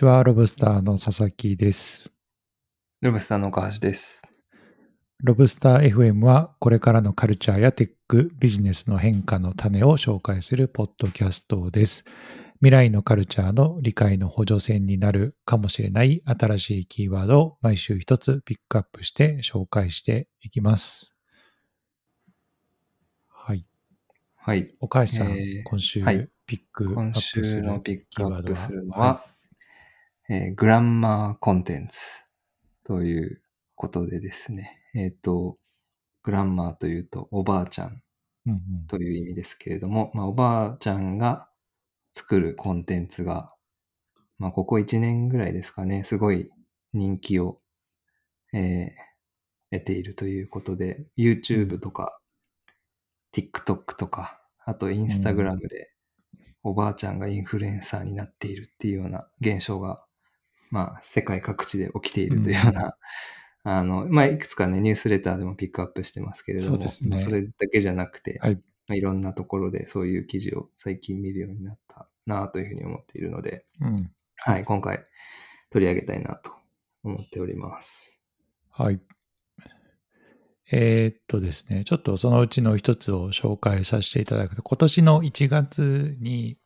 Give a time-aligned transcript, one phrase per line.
[0.00, 2.14] ちは、ロブスターの佐々木です。
[3.02, 4.22] ロブスターの岡橋です。
[5.22, 12.06] ロブスター FM はこれからのカルチャーやテック、ビジネスの変化の種を紹介するポッドキャストです。
[12.60, 21.18] 未来のカルチャーの理解の補助線になるかもしれない新しいキーワードを毎週一つピックアップして紹介していきます。
[23.28, 23.66] はい。
[24.34, 24.74] はい。
[24.80, 29.29] 岡橋さん、えー今週はいピックアッ今プする週のピックアップするのキーワードは、
[30.30, 32.24] えーグランマーコンテンツ
[32.84, 33.42] という
[33.74, 34.78] ことでですね。
[34.94, 35.58] えっ、と、
[36.22, 38.02] グランマーというとおばあちゃん
[38.46, 38.86] うんうん。
[38.86, 41.48] という意味ですけれども、まあ、おばあちゃんが
[42.12, 43.52] 作るコンテンツが、
[44.38, 46.48] まあ、ここ1年ぐらいですかね、すごい
[46.92, 47.60] 人気を、
[48.52, 49.10] えー
[49.72, 52.18] 得ているということで、YouTube とか、
[53.32, 55.92] TikTok とか、あと Instagram で
[56.62, 60.04] おばあちゃんがインフルエンサーになっているっていうような現象が、
[60.70, 62.96] まあ、世界各地で起きているというような、
[63.64, 68.60] あの、まあ、いくつかね、ニュースレターでもピックアップしてますけれども、そねれだけじゃなくて、はいま
[68.90, 75.04] あ、いろんなところでそういう記事を最近見るようになったなというふうに思っているので、うんはい、今回
[75.70, 76.50] 取り上げたいなと
[77.04, 78.20] 思っております。
[78.70, 79.00] はい。
[80.72, 86.58] えーっとですね、ちょっとそのうちの一つを紹介させていただくと、今年の1月に、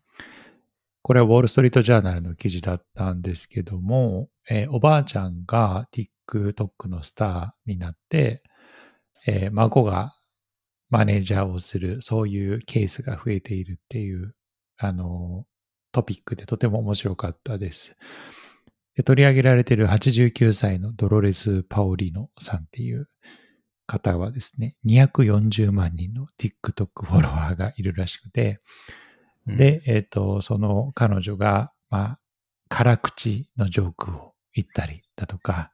[1.04, 8.42] これはウォール・ストリート・ジャーナルの記事だったんですけども、えーおばあちゃんが TikTok のスターになって、
[9.26, 10.12] えー孫が
[10.88, 14.34] マネージャーをする、そういうケースが増えているっていう、
[14.78, 15.44] あの、
[15.92, 17.98] トピックでとても面白かったです。
[18.96, 23.06] で取り上げられている89歳のドロレス・パオリノさんっていう
[23.86, 28.60] 方はですね、240万人の TikTok フォロワーがいるらしくて、
[29.46, 32.18] で、えっ、と、その彼女が、まあ、
[32.68, 35.72] 辛口のジョークを言ったりだとか、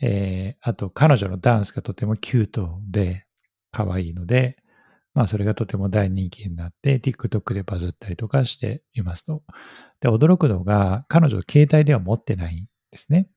[0.00, 3.26] えーあと彼女のダンスがとてもキュートで
[3.70, 4.56] 可愛いので、
[5.14, 9.42] まあそれがとても大人気になって、TikTok でバズったりとかしていますと。
[10.00, 13.28] で、驚くのが、彼女携帯では持ってないんですね。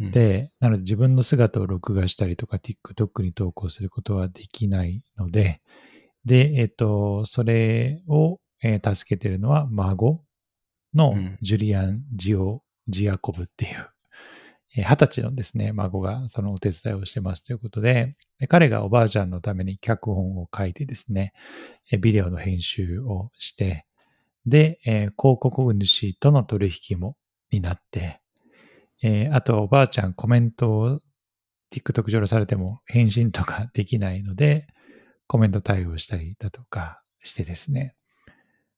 [0.00, 5.60] うん、で、なので自分の姿を録画したりとか TikTok に投稿することはできないので、
[6.24, 10.24] で、えっ、と、それを、えー助けてるのは孫
[10.94, 11.38] のうん。
[11.42, 13.88] ジュリアン・ジオ・ジアコブっていう、
[14.76, 21.32] えー二十歳のですね、孫がそのお手伝いをしてますということで、で彼がおばあちゃんのために脚本を書いてですね、
[21.92, 23.86] えービデオの編集をして、
[24.46, 27.16] で、えー広告主との取引も
[27.50, 28.20] になって、
[29.02, 31.00] えーあとはおばあちゃんコメントを
[31.70, 34.66] TikTok 上でされても返信とかできないので、
[35.28, 37.94] コメント対応したりだとかしてですね。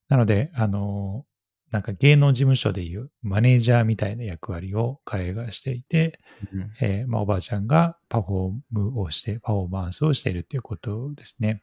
[0.08, 1.24] なので、あの、
[1.70, 6.18] なんか芸能事務所でいうマネージャーみたいな役割を彼がしていて、
[6.52, 11.62] うんえーまあ、おばあちゃんがパフォームをして、パフォーマンスをしているということですね。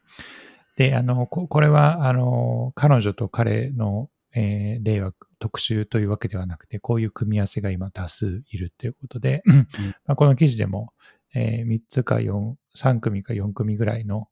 [0.76, 9.42] で、あの、ここれは、あの、彼女と彼の、えー例は特集というわけではなくて、こういう組み合わせが今多数いるということで、
[10.06, 10.92] まあ、この記事でも、
[11.34, 14.28] え3つか4、3組か4組ぐらいの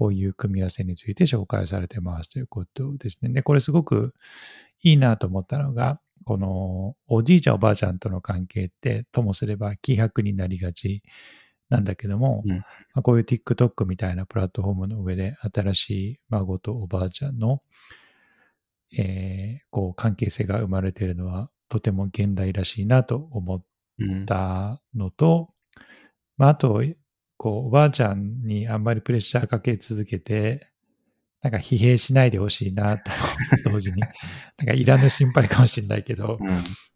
[0.00, 3.34] こういう組み合わせについて紹介されてますということですね。
[3.34, 4.14] で、これすごく
[4.82, 11.02] いいなと思ったのが、このおじいちゃんおばあちゃんとの関係ってともすれば希薄になりがち
[11.68, 17.60] なんだけども、うんまあ、こういう TikTok みたいなプラットフォームの上で新しい孫とおばあちゃんの、
[18.98, 23.62] えーこう関係性が生まれているのはとても現代らしいなと思っ
[23.98, 25.50] うんたのと、
[26.38, 26.82] まあ、あと、
[27.40, 30.70] こう、おばあちゃんにあんまりプレッシャーかけ続けて、
[31.40, 33.10] なんか疲弊しないでほしいなと、
[33.64, 34.02] 同時に。
[34.58, 36.48] なんかいらぬ心配かもしれないけど、うん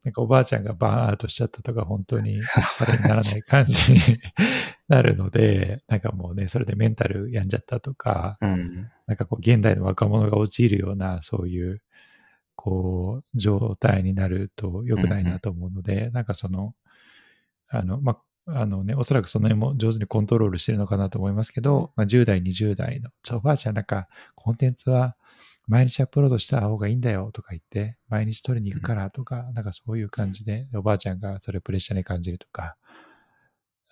[0.04, 4.00] なんかおばあちゃんがバーンアウトしちゃったとか、本当にシャレにならない感じに
[4.86, 11.80] なるので、なんかもうね、それでメンタル病んじゃったとか、うんなんかこう、現代の若者が陥るような、そういう、
[12.54, 16.74] こう、状態になると良くないなと思うので、なんかその、
[17.68, 25.16] あの、まあ、あのね、おそらくその辺も上手にコントロールしてるのかなと思いますけど、まあ、10代、20代の、ちょ、おばあちゃんなんか、コンテンツは
[25.66, 32.76] 毎日アップロードした方がいいんだよとか言って、毎日取りに行くからとか、なんかそういう感じで、おばあちゃんがそれプレッシャーに感じるとか、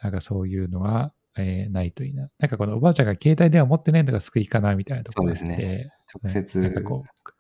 [0.02, 2.28] なんかそういうのは、えーないといいな。
[2.38, 5.90] なんかこのおばあちゃんが携帯電話持ってないのが救いかなみたいなところがあって、そうですね
[6.25, 7.34] 直接なんかこう、そう、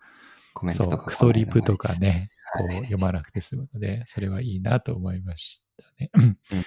[0.54, 6.10] コメントとかクソリプとかね、はいこう読まなくて済むので、それはいいなと思いましたね。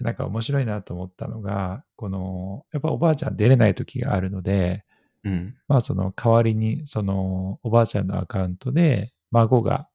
[0.00, 4.84] なんか面白いなと思ったのが、この、やっぱおばあちゃん出れない時があるので、
[5.22, 5.56] うん。
[5.68, 9.88] まあその代わりに、そのおばあちゃんのアカウントで、孫が、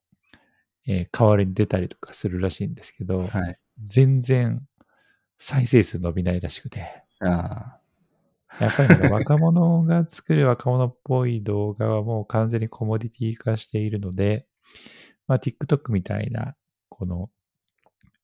[0.88, 3.60] えー代わりに出たりとかするらしいんですけど、はい。
[3.84, 4.60] 全然
[5.38, 7.80] 再生数伸びないらしくて、あ
[8.60, 14.48] やっぱり若者が作る若者っぽい動画はもう完全にコモディティ化しているので、
[15.28, 16.56] まあ、TikTok みたいな、
[16.90, 17.30] この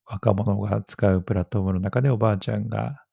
[0.05, 3.03] 若者が使うプラットフォームの中でおばあちゃんが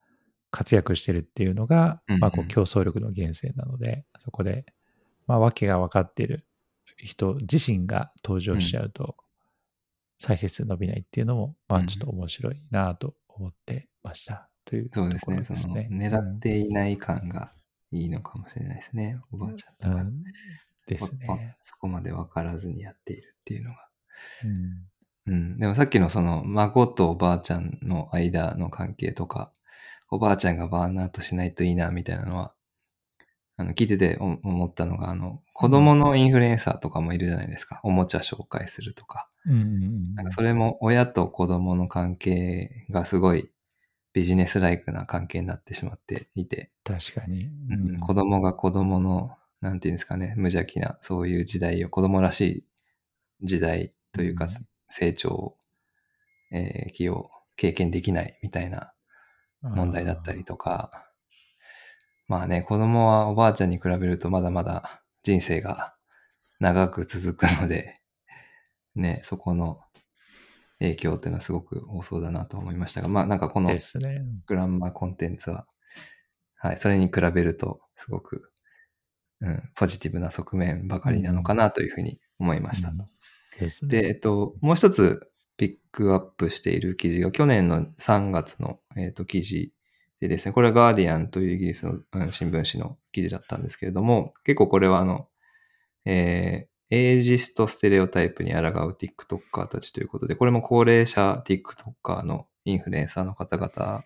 [0.50, 4.66] 活躍してるっていうのが、まあ、こう競争力の源泉なので、そこで、
[5.26, 6.46] まあ、訳が分かってる
[6.98, 9.16] 人自身が登場しちゃうと、
[10.18, 14.48] 再生数伸びないっていうのも、まあ、ちょっと面白いなと思ってました。
[14.64, 15.20] というところすね。
[15.20, 15.88] そのですね。
[15.90, 17.50] 狙っていない感が
[17.90, 19.18] いいのかもしれないですね。
[19.32, 20.02] おばあちゃんとか。
[20.02, 20.22] うん
[20.86, 21.56] ですわね。
[21.62, 23.88] そこまで分からずにやっているっていうのが。
[24.44, 24.91] うん
[25.26, 25.58] うん。
[25.58, 29.52] でもさっきのその孫とおばあちゃんの間の関係とか、
[30.10, 32.54] おばあちゃんがバーンアウトしないといいなみたいなのは、
[33.56, 37.80] あの、聞いててお思ったのが、あの、子供のインフルエンサーとかもいるじゃないですか。
[37.84, 39.28] おもちゃ紹介するとか。
[39.46, 43.50] うんうんうんなんかそれも親と子供の関係がすごい
[44.12, 47.48] ビジネスライクな関係になってしまっていて、確かに。
[47.70, 52.64] うん子供が子供の、なんていうんですかね、無邪気な、そういう時代を、子供らしい
[53.42, 54.50] 時代というか、うん
[54.92, 55.54] 成長を、
[56.52, 58.92] えー、期を経験できないみたいな
[59.62, 60.90] 問題だったりとか、
[62.28, 65.94] まあね、子供はおばあちゃんに比べるとまだまだ人生が
[66.60, 67.94] 長く続くので、
[68.94, 69.80] ね、そこの
[70.78, 74.22] 影響っていうのはすごく多そうだなと思いましたが、まあなんかこのですね。
[74.46, 75.66] グランマコンテンツは、
[76.56, 78.52] はい、それに比べると、すごく、
[79.40, 82.90] うん、ポジティブな側面ばかりなのかなというふうに思いました。
[82.90, 83.06] うん
[83.58, 84.02] ですね。
[84.02, 85.26] で、えっと、もう一つ
[85.56, 89.74] ピックアップしている記事が、去年の3月の、えっと、記事
[90.20, 95.28] でですね、これはガーディアンというイギリスの、うん新聞紙の記事だったんですけれども、結構これはあの、
[96.04, 98.62] えーエイジストステレオタイプに抗う
[99.00, 104.04] TikToker たちということで、これも高齢者 TikToker のインフルエンサーの方々、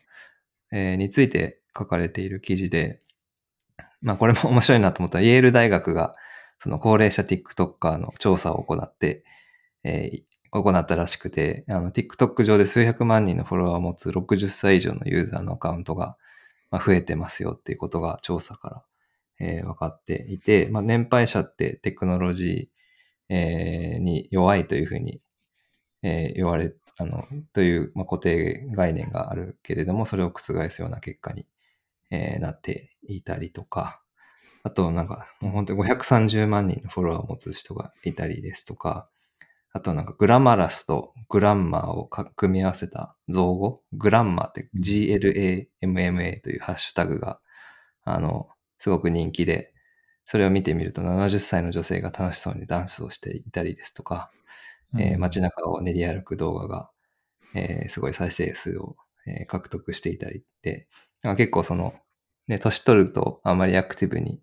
[0.71, 3.01] えーについて書かれている記事で、
[4.01, 6.13] まあこれも面白いなと思ったら、イェール大学が
[6.61, 9.25] その高齢者 TikToker の調査を行って、
[9.87, 10.23] えー
[10.53, 16.17] 行ったらしくて、あの TikTok 上で数百万人のフォロワーを持つ60歳以上のユーザーのアカウントが、
[16.71, 18.83] まあ、増えてますよっていうことが調査から、
[19.41, 25.21] えー分かっていて、まあ、年配者ってテクノロジー、えーに弱いというふうに、
[26.03, 31.47] えー言われ、あの、という、まあ、固定概念があるけれども、それを覆すような結果に、
[32.11, 34.00] えーなっていたりとか、
[34.62, 39.11] あとなんか、もう本当に530万人のフォロワーを持つ人がいたりですとか、
[39.76, 47.40] あとなんかグラマラスとグランマーをか組み合わせた造語、グランマーって GLAMMA というハッシュタグが、
[48.05, 49.73] あの、すごく人気で、
[50.25, 54.31] それを見てみると70歳の女性が楽しそうにダンスをしていたりですとか、
[54.99, 56.90] えー街中を練り歩く動画が、
[57.55, 58.96] えーすごい再生数を、
[59.26, 60.88] えー獲得していたりって、
[61.25, 61.94] まあ結構その、
[62.49, 64.40] ね、年取るとあまりアクティブに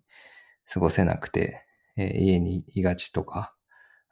[0.72, 1.64] 過ごせなくて、
[1.96, 3.53] えー家にいがちとか、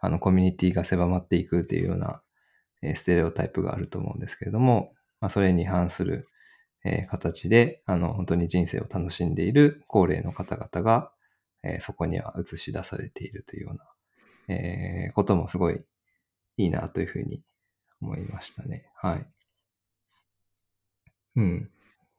[0.02, 2.22] あの、コミュニティが狭まっていくっていうような、
[2.82, 6.28] えーステレオタイプがあると思うんですけれども、まあ、それに反する、
[6.84, 11.12] えー形で、あの、本当に人生を楽しんでいる高齢の方々が、
[11.64, 15.84] えーそこには映し出されているというような、えーこともすごい
[16.58, 17.42] いいなというふうに
[18.02, 18.90] 思いましたね。
[18.96, 19.26] はい。
[21.36, 21.70] うん。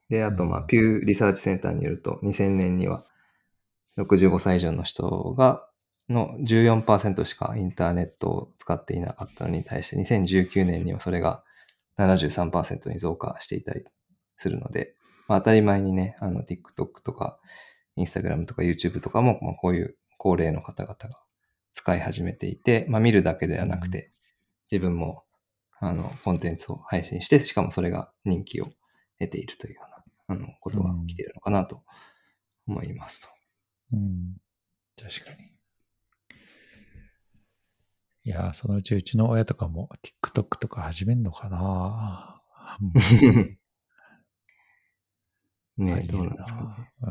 [0.08, 3.04] で、あと、まあ、うんピューリサーチセンターによると、2000年には
[3.96, 5.68] 65歳以上の人が、
[6.08, 11.42] の14%しかインターネットを使っていなかったのに対して、2019年にはそれが
[11.98, 13.84] 73%に増加していたり
[14.36, 14.94] するので、
[15.28, 17.38] まあ、当たり前にね、あの、TikTok とか、
[17.96, 21.10] Instagram とか YouTube とかも、まあ、こういう高齢の方々が
[21.72, 24.10] 使い始めていて、まあ、見るだけではなくて、
[24.70, 25.24] 自分も、
[25.80, 28.66] あの、コンテンツを配信して、しかもそれが人気を
[29.18, 29.82] 得ているというよ
[30.28, 31.82] うな、あの、ことが起きているのかなと
[32.66, 33.28] 思いますと。
[33.92, 34.36] うん。
[35.00, 35.53] 確かに。
[38.24, 39.90] いやー、そのうちうちの親とかも
[40.22, 42.42] TikTok とか始めんのかな
[42.80, 43.58] うん。
[45.84, 46.92] ねえるどうなんですかね。
[47.02, 47.10] う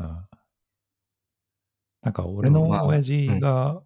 [2.02, 3.80] なんか俺の親父が、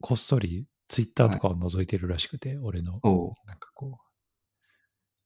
[0.00, 3.00] こっそりツイッターとかを覗いてるらしくて、俺の、
[3.46, 4.10] なんかこう、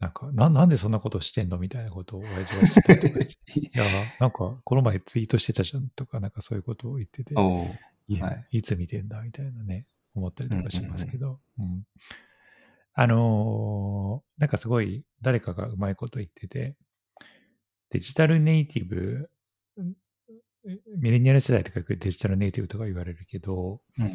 [0.01, 3.61] なんかな、なんでそんなことしてんのみたいなことを親父はしてたりとかして。
[3.61, 3.85] いや、
[4.21, 7.35] なんかこの前ツイートしてたじゃんとか、なんかそういうことを言ってて、
[8.51, 11.87] いつ見てんだみたいなね、思ったりとかしますけど、うん。
[12.95, 16.77] あのーなんかすごい誰かがうまいこと言ってて、
[17.91, 19.31] デジタルネイティブ、
[19.77, 19.95] うん
[20.97, 24.13] ミレニアル世代とかよくデジタルネイティブとか言われるけど、うん。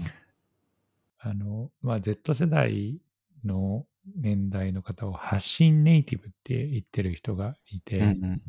[1.20, 3.00] あの、まあ、Z 世代
[3.46, 8.34] の年代の方を発信ネイティブって言ってる人がいて、うんうん。
[8.36, 8.42] い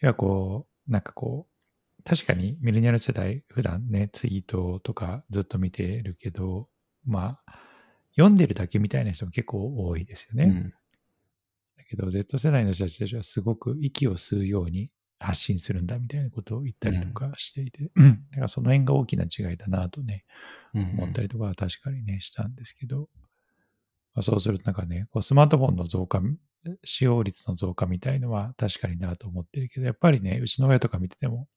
[0.00, 1.51] や、こう、なんかこう、
[2.04, 6.68] 確かにミレニアル世代、普段ね、ツイートとかずっと見てるけど、
[7.04, 7.58] まあ、
[8.12, 10.44] 読んでるだけみたいな人も結構多いですよね。
[10.44, 10.70] うん。
[11.76, 18.02] だけど、Z 世代の人たちはすごく息を吸うように発信するんだみたいなことを言ったりとかしていて、 だ
[18.34, 20.24] からその辺が大きな違いだなとね、
[20.74, 20.82] うん。
[20.82, 23.08] 思ったりとかは確かにね、したんですけど、
[24.14, 26.20] まあそうするとなんかね、こうスマートフォンの増加、
[26.84, 31.48] 使用率の増加みたいのは確かになと思ってるけど、やっぱりね、うちの親とか見てても、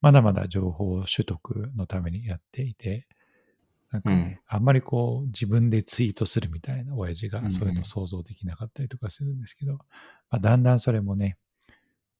[0.00, 3.06] まだまだ情報取得のためにやっていて、
[3.90, 9.80] なんかね、あんまりこう自分でツイートするみたいな親父がうんうんそういうのを想像できなかったりとかするんですけど、ま
[10.32, 11.38] あ、だんだんそれもね、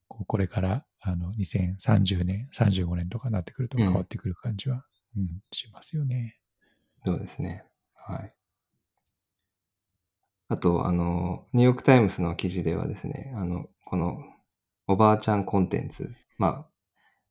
[0.08, 4.84] こうこれからあの2030年、35年とかなってくると変わってくる感じは、
[5.16, 6.38] うんしますよね。
[7.04, 7.64] そうですね。
[7.94, 8.34] はい。
[10.48, 14.18] あと、あの、ニューヨークタイムズの記事ではですね、あの、この
[14.86, 16.66] おばあちゃんコンテンツ、ま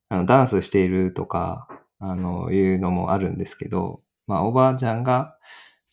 [0.08, 5.36] あ、あのダンスしているとか、あの、いうのもあるんですけど、まあ、おばあちゃんが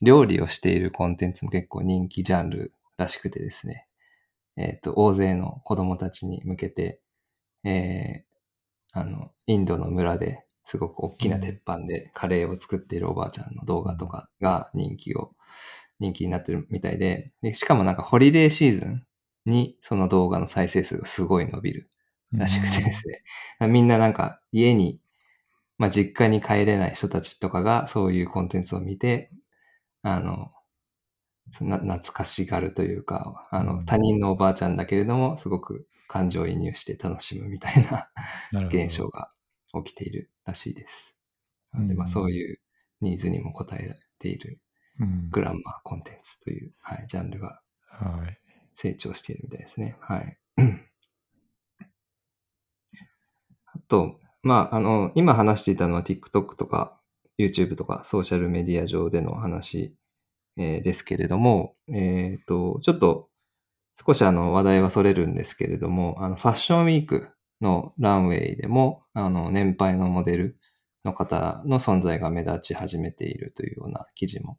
[0.01, 3.87] 料理をしているコンテンツも結構人気ジャンルらしくてですね、
[4.57, 7.01] えっ、と、大勢の子供たちに向けて、
[7.63, 8.35] えー
[8.97, 15.33] あの、インドの村ですごく大きな鉄板でカレーを作っているおばあちゃんの動画とかが人気を、
[15.99, 19.05] 人気になってるみたいで、でしかもなんかホリデーシーズン
[19.45, 21.89] にその動画の再生数がすごい伸びる
[22.33, 23.23] らしくてですね。
[23.67, 24.99] みんななんか家に、
[25.77, 29.29] まあ実家に帰れない人たちとかがそういうコンテンツを見て、
[30.03, 30.51] あの、
[31.61, 38.09] な懐かしがるというか、あの、うん他人のおばあちゃんだけれども、すごく感情移入して楽しむみたいな
[38.69, 39.31] 現象が
[39.85, 41.17] 起きているらしいです。
[41.71, 42.59] なので、うんまあそういう
[43.01, 44.64] ニーズにも応えられているうん
[45.31, 47.61] グランマーコンテンツという、はい、ジャンルが
[47.99, 48.39] はい。
[48.75, 49.95] 成長しているみたいですね。
[50.01, 50.37] はい。
[53.67, 56.99] あと、まあ、あの、今話していたのは TikTok とか
[57.39, 59.95] YouTube とかソーシャルメディア上での話、
[60.57, 63.29] えーですけれども、えっ、と、ちょっと
[64.05, 67.29] 少しあの話題はそれるんですけれども、あのファッションウィーク
[67.61, 70.59] のランウェイでも、あの年配のモデル
[71.03, 74.57] の方の存在が目立ち始めているというような記事も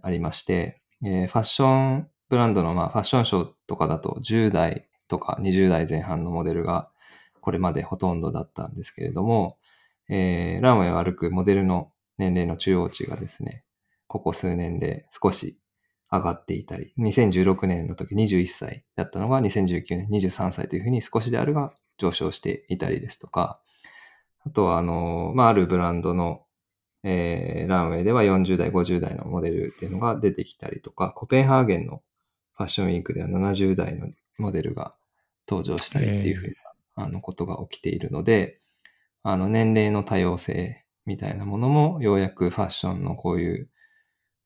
[0.00, 6.88] ありまして、えーファッションブランドの、まあ、ファッションショーとかだと10代とか20代前半のモデルが
[7.40, 9.58] これまでほとんどだったんですけれども、
[10.08, 13.64] えーランウェイを歩くモデルの年齢の中央値がですね、
[14.06, 15.58] ここ数年で少し
[16.10, 23.60] 上がっていたり、2016年の時21歳だったのが2019年23歳というふうに少しであるが上昇していたりですとか、
[24.44, 26.42] あとはあの、まあ、あるブランドの、
[27.04, 32.02] えーランウェイでは40代、50代のモデルっていうのが出てきたりとか、コペンハーゲンの
[32.54, 34.94] ファッションウィークでは70代のモデルが
[35.48, 36.46] 登場したりっていうふう
[36.96, 38.60] な、あのことが起きているので、
[39.22, 43.70] あの年齢の多様性みたいなものもようやくファッションのこういう、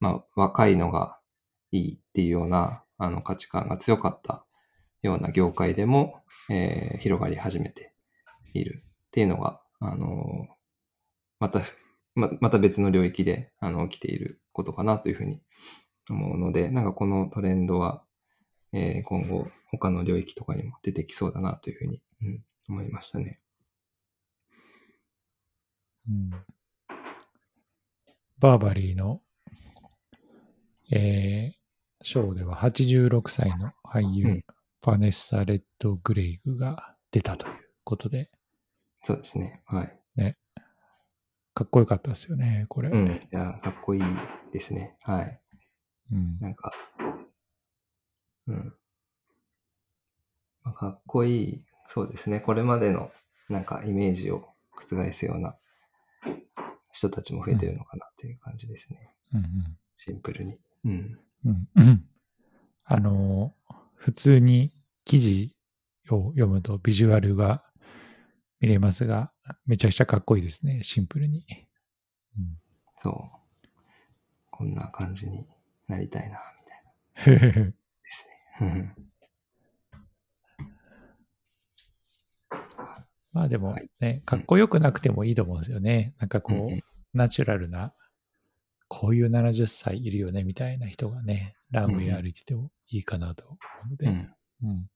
[0.01, 1.19] まあ若いのが
[1.73, 4.45] いいっていうようなあの価値観が強かった
[5.03, 7.93] ような業界でも、えー広がり始めて
[8.55, 10.49] いるっていうのが、あの
[11.39, 11.61] また、
[12.17, 15.41] ままた別の領域であの起きていることかなというふうに
[16.11, 18.03] 思うので、なんかこのトレンドは、
[18.73, 23.41] えー今後他の領域とかにも出てきそうだなというふうに、うん、思いましたね。
[26.09, 26.31] うん
[28.39, 29.21] バーバリーの、
[30.93, 31.57] えー
[32.03, 34.45] ショーでは86歳の俳優、うん
[34.87, 38.31] ファネッサ・レッド・グレイグが出たということで、
[39.03, 39.65] そうですね。
[39.67, 39.99] はい。
[41.57, 42.91] かっこよかったですよね、これ。
[42.91, 43.07] うん。
[43.09, 44.03] いや、かっこいい
[44.53, 44.95] ですね。
[45.03, 45.41] はい。
[46.13, 46.71] うんなんか、
[48.47, 48.75] うん。
[50.63, 52.41] まあかっこいい、そうですね。
[52.41, 53.11] これまでの、
[53.49, 55.57] なんか、イメージを覆すような
[56.93, 59.11] 人たちも増えてるのかなという感じですね。
[59.33, 59.43] うん
[59.97, 60.59] シンプルに。
[60.85, 61.19] うん。
[61.47, 62.05] うんうん
[62.85, 64.73] あのー普通に
[65.07, 65.57] 記事
[66.11, 67.65] を読むとビジュアルが
[68.61, 69.33] 見れますが、
[69.67, 71.45] めちゃくちゃかっこいいですね、シンプルに。
[72.39, 72.59] うん
[73.03, 73.69] そう。
[74.51, 75.47] こんな感じに
[75.87, 76.41] なりたいな、
[77.17, 78.29] みたいなです
[78.61, 78.95] ね。
[83.33, 86.15] まあでもはいね、かっこよくなくてもいいと思うんですよね。
[86.19, 86.81] なんかこう、
[87.13, 87.93] ナチュラルな、
[88.89, 93.59] こういう70歳いるよね、みたいな人がね、ランウェイ歩いててもいいかなと思
[93.89, 94.07] うので。
[94.07, 94.35] うん。
[94.63, 94.91] うん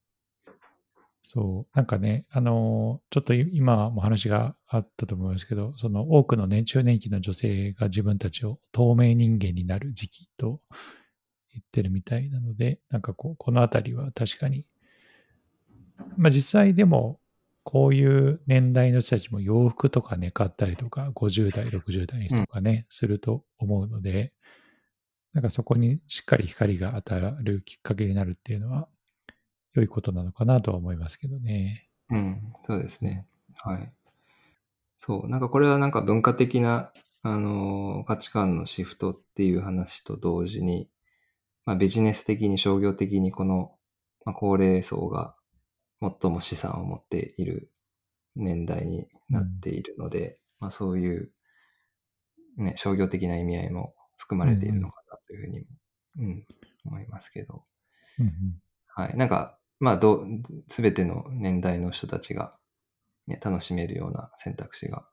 [1.23, 10.59] そう、なんかね、あの、ちょっと今も話があったと思いますけど、その多くの年中年金の女性が自分たちを透明人間になる時期と
[11.53, 14.67] 言ってるみたいなので、なんかこう、このあたりは確かに、
[16.17, 17.19] まあ実際でも、
[17.63, 24.33] こういう年代の人たちも洋服とかね、買ったりとか、50代、60代とかね、すると思うので、
[25.33, 28.87] なんかそこにしっかり光が当たるきっかけになるっていうのは、
[29.73, 31.87] 良いことなのかなとは思いますけどね。
[32.09, 33.25] うん、そうですね。
[33.63, 33.91] はい。
[34.97, 36.91] そう、なんかこれはなんか文化的な、
[37.23, 40.89] あのー価値観のシフトっていう話と同時に、
[41.65, 43.71] まあビジネス的に商業的にこの、
[44.25, 45.35] まあ、高齢層が
[46.01, 47.71] 最も資産を持っている
[48.35, 51.31] 年代になっているので、まあそういう、
[52.57, 55.65] ね、商業的な意味合いも含まれているのかなというふうにも、
[56.19, 56.45] うん、
[56.85, 57.63] 思いますけど。
[58.19, 58.61] うんうん
[58.93, 59.17] はい。
[59.17, 60.25] なんか、まあ、どう、
[60.69, 62.55] すべての年代の人たちが、
[63.25, 65.07] ね、楽しめるような選択肢が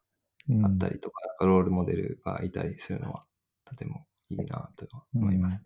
[0.48, 3.22] うんあったりとか、ロールモデルがいたりするのは、
[3.64, 5.62] とてもいいなと思いますね。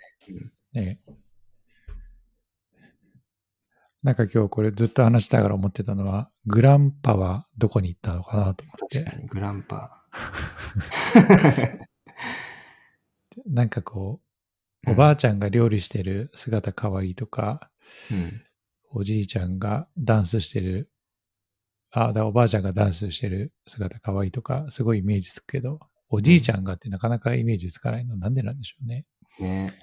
[0.75, 1.01] うんね
[4.05, 10.05] なんか今日これずっと話しながら思ってたのは、グランパはどこに行ったのかなと思って確、かに、グランパ。
[13.47, 14.21] なんかこ
[14.87, 17.71] う、おばあちゃんが料理してる姿かわいいとか、
[18.11, 18.43] うん。
[18.95, 20.91] おじいちゃんがダンスしてる、
[21.91, 29.07] あ、だおばあちゃんがダンスしてる姿かわいいとか、すごいイメージつくけど、おじいちゃんがってなかなかイメージつかないのなんでなんでしょうね。
[29.41, 29.75] ね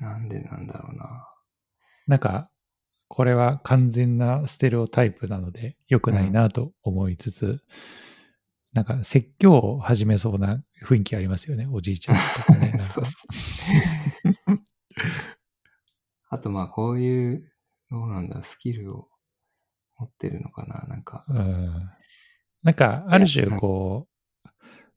[0.00, 1.28] なんでなんだろうな。
[2.06, 2.50] なんか、
[3.08, 7.60] これは完全なステレオタイプなので良くないなと思いつつ、
[8.72, 12.72] なんか説教を始めそうな雰囲気ありますよね、おじいちゃんとかね。
[16.34, 17.52] あと、まあ、こういう、
[17.90, 19.08] どうなんだ、スキルを
[19.98, 21.24] 持ってるのかな、なんか。
[21.28, 21.90] うん
[22.62, 24.48] なんか、ある種、こう、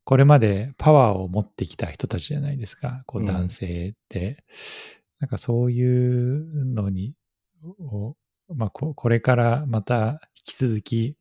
[0.04, 4.42] これまでパワーを持ってきた人たちじゃないですか、こううん男性って。
[5.20, 7.14] なんかそういうのに、
[7.62, 8.16] を
[8.54, 11.16] まあ、ここれからまた引き続き、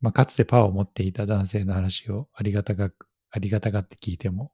[0.00, 4.52] まあ、かつてパワーを持っていた男性の話をありがたがく、ありがたがって聞いても、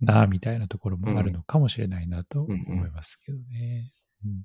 [0.00, 3.92] なあ、みたいなところもあるのかもしれないなと思いますけどね。
[4.24, 4.44] うん。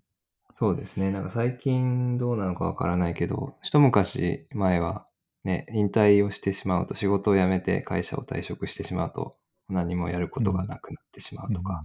[0.58, 1.12] そうですね。
[1.12, 5.06] なんか最近どうなのかわからないけど、一昔前は
[5.44, 9.36] ね、引退をしてしまうと、仕事を辞めて会社を退職してしまうと、
[9.70, 11.82] 何もやることがなくなってしまうとか、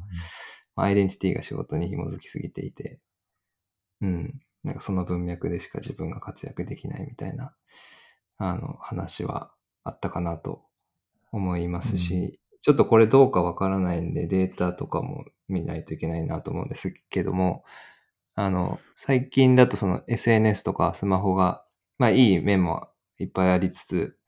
[0.74, 3.00] まあアイデンティティが仕事に紐づきすぎていて、
[4.00, 7.55] うん、なんかその文脈でしか自分が活躍できないみたいな、
[8.37, 9.52] あの、話は
[9.85, 10.61] あったかなと
[11.33, 17.62] 思いますし、ちょっとこれどうかわからないんで、データとかも見ないといけないなと思うんですけども、
[18.35, 21.64] あの、最近だとその SNS とかスマホが、
[21.96, 22.88] まあいい面も
[23.20, 24.18] いっぱいありつつ、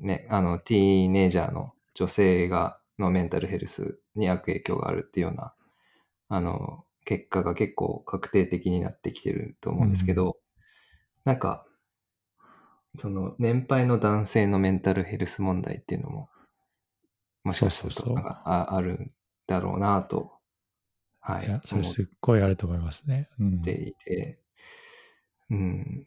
[0.00, 5.54] ね、あの、ティーネイジャーの女性が、のメンタルヘルスに悪影響があるっていうような、
[6.28, 10.38] あの、結果が結構確定的になってきてると思うんですけど、
[11.24, 11.66] なんか、
[12.98, 16.28] その年配の男性のメンタルヘルス問題っていうのも、
[17.44, 19.12] もしかしたらなんかああるん
[19.46, 20.32] だろうなと、
[21.20, 23.28] はいい、や、それすっごいあると思いますね。
[23.38, 23.62] うん。
[23.62, 24.38] ていて、
[25.50, 26.06] うん。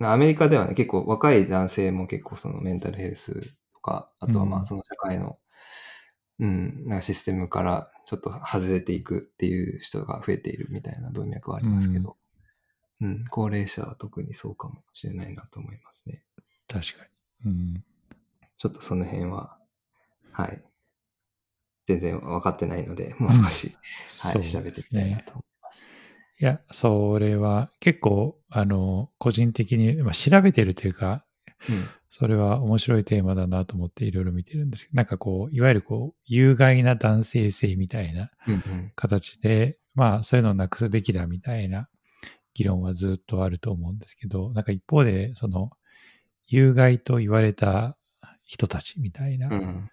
[0.00, 5.38] アメリカではね、結構若い男性も結構そのメンタルヘルスとか、あとはまうんあその社会の、
[6.38, 12.16] うん、なんかシステムからちょっと外れていくっていう人が増えているみたいな文脈はありますけど、
[13.00, 16.22] うん、高齢者は特にそうかもしれないなと思いますね。
[16.68, 17.04] 確か
[17.44, 17.50] に。
[17.50, 17.84] うん。
[18.58, 19.58] ちょっとその辺は、
[20.36, 20.62] はい。
[21.86, 23.76] 全然分かってないので、もう少し、
[24.22, 25.88] はい、調べてみたいなと思います。
[26.38, 31.24] いや、それは結構、あの、個人的に、まあ、調べてるというか、
[32.10, 38.54] それは面白いテーマだなと思っていろいろ見てるんですけど、なんかこう、いわゆるこう、有害な男性性みたいなうん。
[38.54, 41.88] うん形で、まあ、そういうのをなくすべきだみたいな
[42.54, 45.70] 議論はずっとあると思うんですけど、なんか一方で、その、
[46.48, 47.96] 有害と言われた
[48.44, 49.90] 人たちみたいな、うん。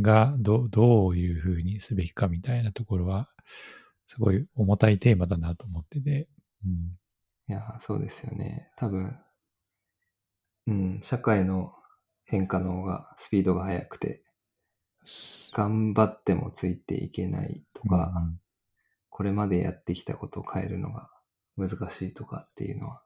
[0.00, 3.28] がどどういうふうにすべきかみたいなところは、
[4.06, 6.28] すごい重たいテーマだなと思ってて、
[6.64, 6.98] うん、
[7.48, 8.70] いや、そうですよね。
[8.76, 9.18] 多分、
[10.66, 11.72] うん、社会の
[12.24, 14.22] 変化の方が、スピードが速くて、
[15.54, 18.40] 頑張ってもついていけないとか、うん
[19.18, 21.10] これまでやってきたことを変えるのが
[21.56, 23.02] 難しいとかっていうのは、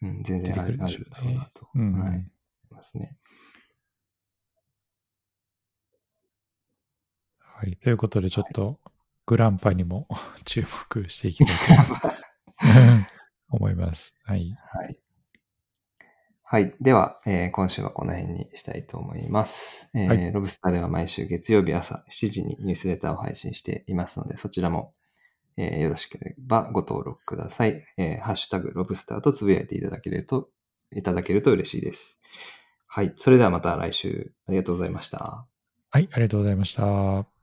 [0.00, 2.24] うん、全然あるあるだろうなと、うんはい
[2.70, 3.16] ますね。
[7.58, 7.76] はい。
[7.76, 8.78] ということで、ちょっと
[9.24, 10.06] グランパにも
[10.44, 11.94] 注目していきたいと
[13.48, 14.14] 思います。
[14.24, 14.54] はい。
[14.72, 14.98] はい。
[16.42, 16.74] はい。
[16.82, 19.90] では、えー今週はこの辺にしたいと思います。
[19.94, 24.92] えーはいロブスターでは毎週月曜日朝7時にニュースレターを配信していますので、そちらも、
[25.56, 27.82] えーよろしければご登録ください。
[27.96, 30.50] えーハッシュタグロブスターとつぶやいていただけると、
[30.92, 32.20] いただけると嬉しいです。
[32.86, 33.12] はい。
[33.16, 35.46] それではまた来週ありがとうございました。
[35.90, 37.35] はい、ありがとうございました。